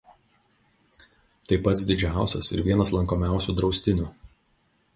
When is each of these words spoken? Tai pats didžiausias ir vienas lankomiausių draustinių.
Tai 1.51 1.59
pats 1.67 1.83
didžiausias 1.91 2.49
ir 2.57 2.63
vienas 2.71 2.95
lankomiausių 2.99 3.55
draustinių. 3.61 4.09